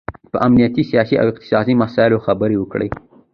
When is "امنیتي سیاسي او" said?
0.47-1.27